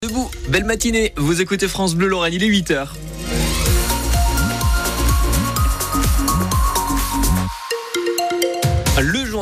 [0.00, 2.90] Debout, belle matinée, vous écoutez France Bleu Lorraine, il est 8h.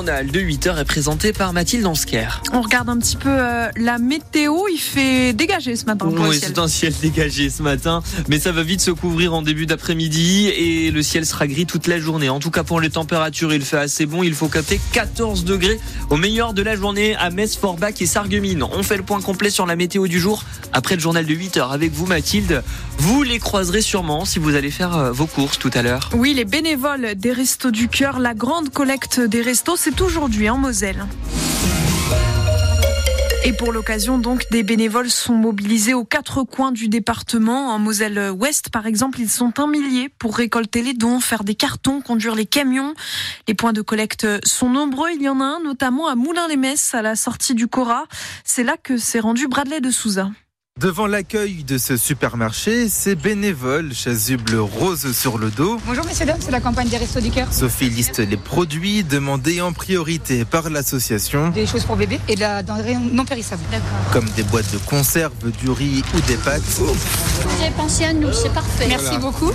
[0.06, 2.40] Journal de 8h est présenté par Mathilde Ansker.
[2.52, 4.68] On regarde un petit peu euh, la météo.
[4.72, 6.06] Il fait dégager ce matin.
[6.08, 9.66] Oui, c'est un ciel dégagé ce matin, mais ça va vite se couvrir en début
[9.66, 12.28] d'après-midi et le ciel sera gris toute la journée.
[12.28, 14.22] En tout cas, pour les températures, il fait assez bon.
[14.22, 18.62] Il faut capter 14 degrés au meilleur de la journée à Metz, Forbach et Sarreguemines.
[18.62, 21.72] On fait le point complet sur la météo du jour après le journal de 8h
[21.72, 22.62] avec vous, Mathilde.
[22.98, 26.10] Vous les croiserez sûrement si vous allez faire euh, vos courses tout à l'heure.
[26.14, 30.58] Oui, les bénévoles des Restos du Cœur, la grande collecte des restos, c'est aujourd'hui en
[30.58, 31.06] Moselle.
[33.44, 37.68] Et pour l'occasion, donc, des bénévoles sont mobilisés aux quatre coins du département.
[37.68, 42.00] En Moselle-Ouest, par exemple, ils sont un millier pour récolter les dons, faire des cartons,
[42.00, 42.94] conduire les camions.
[43.46, 45.10] Les points de collecte sont nombreux.
[45.14, 48.06] Il y en a un, notamment à Moulins-les-Messes, à la sortie du Cora.
[48.44, 50.30] C'est là que s'est rendu Bradley de Souza.
[50.78, 55.78] Devant l'accueil de ce supermarché, c'est bénévole, chasuble rose sur le dos.
[55.86, 57.50] Bonjour messieurs dames, c'est la campagne des Restos du Cœur.
[57.50, 61.48] Sophie liste les produits demandés en priorité par l'association.
[61.48, 63.62] Des choses pour bébé et de la denrée non périssable.
[64.12, 65.32] Comme des boîtes de conserve,
[65.62, 66.60] du riz ou des pâtes.
[66.60, 68.84] Vous avez pensé à nous, c'est parfait.
[68.86, 69.50] Merci beaucoup.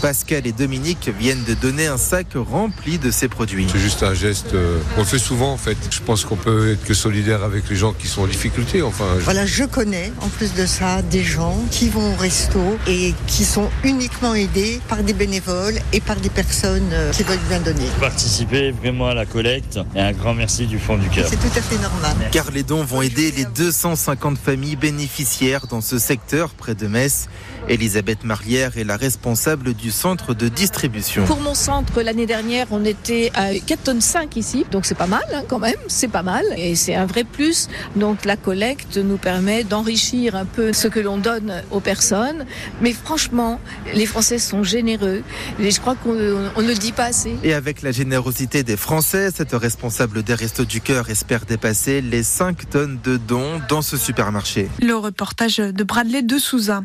[0.00, 3.66] Pascal et Dominique viennent de donner un sac rempli de ces produits.
[3.72, 5.76] C'est juste un geste, euh, on le fait souvent en fait.
[5.90, 8.80] Je pense qu'on peut être que solidaire avec les gens qui sont en difficulté.
[8.82, 12.60] Enfin, je- Voilà, je connais en plus de ça des gens qui vont au resto
[12.86, 17.38] et qui sont uniquement aidés par des bénévoles et par des personnes euh, qui veulent
[17.48, 17.86] bien donner.
[18.00, 21.26] participer vraiment à la collecte et un grand merci du fond du cœur.
[21.28, 22.16] C'est tout à fait normal.
[22.30, 27.28] Car les dons vont aider les 250 familles bénéficiaires dans ce secteur près de Metz.
[27.68, 31.24] Elisabeth Marlière est la responsable du centre de distribution.
[31.24, 35.06] Pour mon centre, l'année dernière, on était à 4 tonnes 5 ici, donc c'est pas
[35.06, 37.68] mal hein, quand même, c'est pas mal et c'est un vrai plus.
[37.96, 42.46] Donc la collecte nous permet d'enrichir un peu ce que l'on donne aux personnes.
[42.80, 43.60] Mais franchement,
[43.94, 45.22] les Français sont généreux
[45.60, 46.10] et je crois qu'on
[46.56, 47.36] on ne le dit pas assez.
[47.44, 52.24] Et avec la générosité des Français, cette responsable des Restos du Cœur espère dépasser les
[52.24, 54.68] 5 tonnes de dons dans ce supermarché.
[54.82, 56.82] Le reportage de Bradley de Souza.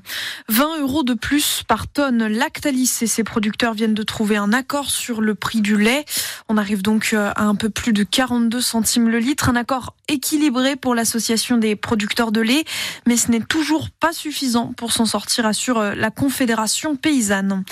[0.50, 2.28] 20 euros de plus par tonne.
[2.28, 6.06] Lactalis et ses producteurs viennent de trouver un accord sur le prix du lait.
[6.48, 9.50] On arrive donc euh, à un peu plus de 42 centimes le litre.
[9.50, 12.64] Un accord équilibré pour l'association des producteurs de lait,
[13.08, 17.64] mais ce n'est toujours pas suffisant pour s'en sortir, assure euh, la Confédération paysanne.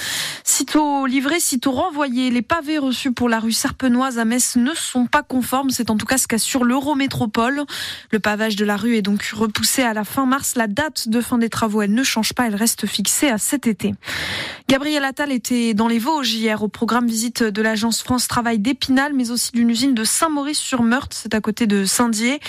[0.43, 5.05] Sitôt livrés, sitôt renvoyés, les pavés reçus pour la rue Serpenoise à Metz ne sont
[5.07, 5.69] pas conformes.
[5.69, 7.63] C'est en tout cas ce qu'assure l'Eurométropole.
[8.11, 10.55] Le pavage de la rue est donc repoussé à la fin mars.
[10.55, 13.67] La date de fin des travaux, elle ne change pas, elle reste fixée à cet
[13.67, 13.93] été.
[14.69, 19.13] Gabriel Attal était dans les Vosges hier au programme visite de l'agence France Travail d'Épinal,
[19.13, 22.39] mais aussi d'une usine de Saint-Maurice-sur-Meurthe, c'est à côté de Saint-Dié.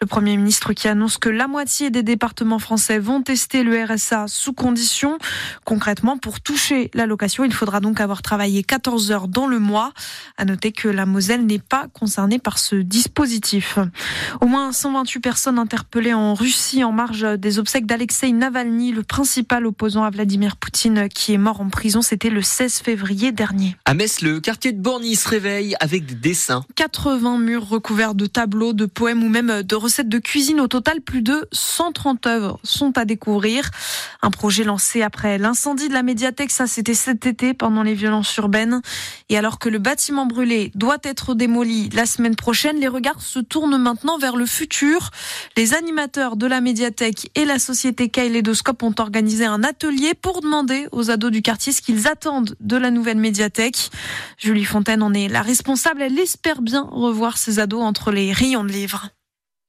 [0.00, 4.26] Le Premier ministre qui annonce que la moitié des départements français vont tester le RSA
[4.28, 5.18] sous condition.
[5.64, 9.92] Concrètement, pour toucher l'allocation, il faudra donc avoir travaillé 14 heures dans le mois.
[10.36, 13.78] À noter que la Moselle n'est pas concernée par ce dispositif.
[14.40, 19.66] Au moins 128 personnes interpellées en Russie en marge des obsèques d'Alexei Navalny, le principal
[19.66, 22.02] opposant à Vladimir Poutine qui est mort en prison.
[22.02, 23.76] C'était le 16 février dernier.
[23.84, 26.64] À Metz, le quartier de Borny se réveille avec des dessins.
[26.76, 30.60] 80 murs recouverts de tableaux, de poèmes ou même de recettes de cuisine.
[30.60, 33.70] Au total, plus de 130 œuvres sont à découvrir.
[34.22, 38.36] Un projet lancé après l'incendie de la médiathèque, ça c'était cet été pendant les violences
[38.36, 38.80] urbaines.
[39.28, 43.38] Et alors que le bâtiment brûlé doit être démoli la semaine prochaine, les regards se
[43.38, 45.10] tournent maintenant vers le futur.
[45.56, 50.86] Les animateurs de la médiathèque et la société Kaleidoscope ont organisé un atelier pour demander
[50.92, 53.90] aux ados du quartier ce qu'ils attendent de la nouvelle médiathèque.
[54.38, 56.02] Julie Fontaine en est la responsable.
[56.02, 59.08] Elle espère bien revoir ses ados entre les rayons de livres.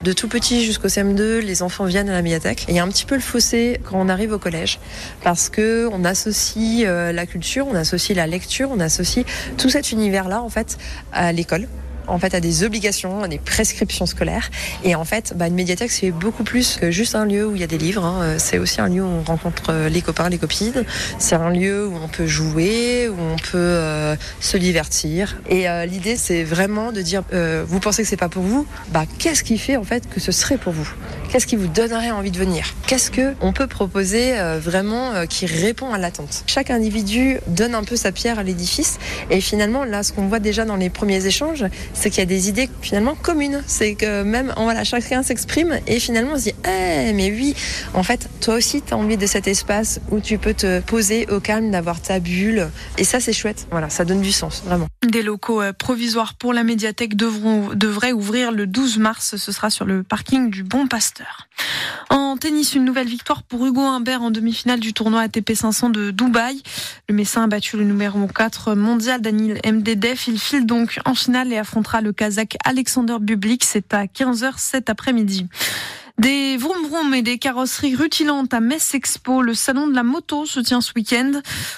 [0.03, 2.65] De tout petit jusqu'au CM2, les enfants viennent à la médiathèque.
[2.69, 4.79] Il y a un petit peu le fossé quand on arrive au collège,
[5.23, 9.25] parce que on associe euh, la culture, on associe la lecture, on associe
[9.57, 10.77] tout cet univers-là en fait
[11.11, 11.67] à l'école.
[12.07, 14.50] En fait, à des obligations, à des prescriptions scolaires.
[14.84, 17.62] Et en fait, bah, une médiathèque, c'est beaucoup plus que juste un lieu où il
[17.62, 18.06] y a des livres.
[18.06, 18.35] hein.
[18.38, 20.83] C'est aussi un lieu où on rencontre euh, les copains, les copines.
[21.19, 25.38] C'est un lieu où on peut jouer, où on peut euh, se divertir.
[25.50, 28.65] Et euh, l'idée, c'est vraiment de dire, euh, vous pensez que c'est pas pour vous?
[28.92, 30.89] Bah, qu'est-ce qui fait en fait que ce serait pour vous?
[31.29, 32.74] Qu'est-ce qui vous donnerait envie de venir?
[32.88, 36.44] Qu'est-ce que on peut proposer euh, vraiment euh, qui répond à l'attente?
[36.47, 38.97] Chaque individu donne un peu sa pierre à l'édifice.
[39.29, 42.25] Et finalement, là, ce qu'on voit déjà dans les premiers échanges, c'est qu'il y a
[42.25, 43.62] des idées finalement communes.
[43.68, 47.56] C'est que même, voilà, chacun s'exprime et finalement on se dit, eh, mais oui,
[47.94, 51.27] en fait, toi aussi, tu as envie de cet espace où tu peux te poser
[51.29, 52.69] au calme, d'avoir ta bulle.
[52.97, 53.68] Et ça, c'est chouette.
[53.71, 54.87] Voilà, ça donne du sens, vraiment.
[55.05, 59.35] Des locaux euh, provisoires pour la médiathèque devront, devraient ouvrir le 12 mars.
[59.38, 61.47] Ce sera sur le parking du Bon Pasteur.
[62.09, 66.09] En tennis, une nouvelle victoire pour Hugo Humbert en demi-finale du tournoi ATP 500 de
[66.09, 66.61] Dubaï.
[67.09, 70.27] Le Messin a battu le numéro 4 mondial Daniel Mdedef.
[70.27, 73.63] Il file donc en finale et affrontera le Kazakh Alexander Bublik.
[73.65, 75.47] C'est à 15h cet après-midi.
[76.19, 79.43] Des vroom vroom et des carrosseries rutilantes à Metz Expo.
[79.43, 81.31] Le salon de la moto se tient ce week-end.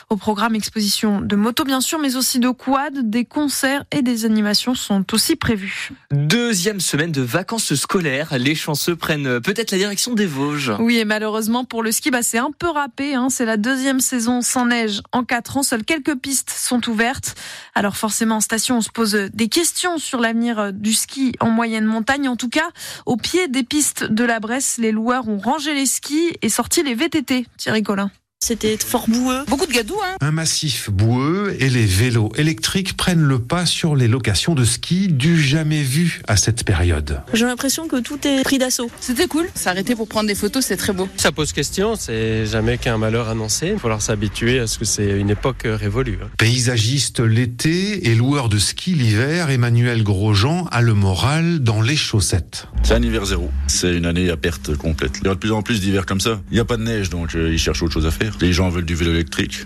[0.10, 4.24] Au programme exposition de moto bien sûr, mais aussi de quad, des concerts et des
[4.24, 5.92] animations sont aussi prévus.
[6.12, 8.38] Deuxième semaine de vacances scolaires.
[8.38, 10.72] Les chanceux prennent peut-être la direction des Vosges.
[10.80, 13.16] Oui, et malheureusement pour le ski, bah, c'est un peu râpé.
[13.16, 13.28] Hein.
[13.30, 15.64] C'est la deuxième saison sans neige en quatre ans.
[15.64, 17.36] Seules quelques pistes sont ouvertes.
[17.76, 21.84] Alors forcément, en station, on se pose des questions sur l'avenir du ski en moyenne
[21.84, 22.30] montagne.
[22.30, 22.70] En tout cas,
[23.06, 26.84] au pied des pistes de la Bresse, les loueurs ont rangé les skis et sorti
[26.84, 27.48] les VTT.
[27.58, 28.12] Thierry Collin.
[28.42, 29.96] C'était fort boueux, beaucoup de gadou.
[30.02, 30.16] Hein.
[30.22, 35.10] Un massif boueux et les vélos électriques prennent le pas sur les locations de ski
[35.10, 37.22] du jamais vu à cette période.
[37.34, 38.90] J'ai l'impression que tout est pris d'assaut.
[39.02, 41.10] C'était cool, s'arrêter pour prendre des photos, c'est très beau.
[41.18, 43.68] Ça pose question, c'est jamais qu'un malheur annoncé.
[43.68, 46.18] Il faut falloir s'habituer à ce que c'est une époque révolue.
[46.24, 46.30] Hein.
[46.38, 52.68] Paysagiste l'été et loueur de ski l'hiver, Emmanuel Grosjean a le moral dans les chaussettes.
[52.84, 55.18] C'est un hiver zéro, c'est une année à perte complète.
[55.20, 56.42] Il y aura de plus en plus d'hiver comme ça.
[56.52, 58.29] Il n'y a pas de neige, donc euh, ils cherchent autre chose à faire.
[58.42, 59.66] Les gens veulent du vélo électrique.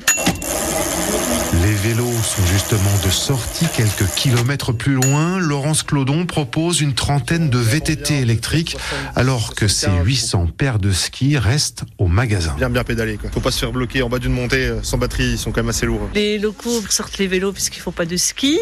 [1.64, 5.40] Les vélos sont justement de sortie quelques kilomètres plus loin.
[5.40, 8.78] Laurence Clodon propose une trentaine de VTT électriques
[9.16, 12.56] alors que ces 800 paires de skis restent au magasin.
[12.58, 13.30] Bien bien pédaler quoi.
[13.32, 15.70] Faut pas se faire bloquer en bas d'une montée sans batterie, ils sont quand même
[15.70, 16.10] assez lourds.
[16.16, 18.60] Les locaux sortent les vélos puisqu'il faut pas de ski.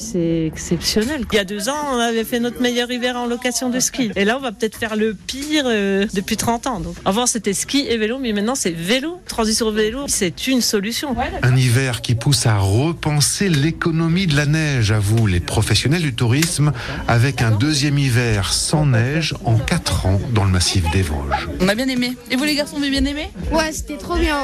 [0.00, 1.24] C'est exceptionnel.
[1.30, 4.10] Il y a deux ans, on avait fait notre meilleur hiver en location de ski.
[4.16, 6.80] Et là, on va peut-être faire le pire euh, depuis 30 ans.
[6.80, 9.20] Donc, avant, c'était ski et vélo, mais maintenant, c'est vélo.
[9.28, 11.14] Transition vélo, c'est une solution.
[11.42, 16.14] Un hiver qui pousse à repenser l'économie de la neige, à vous, les professionnels du
[16.14, 16.72] tourisme,
[17.06, 21.48] avec un deuxième hiver sans neige en 4 ans dans le massif des Vosges.
[21.60, 22.16] On a bien aimé.
[22.30, 23.30] Et vous, les garçons, vous avez bien aimé?
[23.52, 24.38] Ouais, c'était trop bien.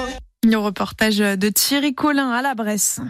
[0.44, 3.00] Le reportage de Thierry Collin à la Bresse.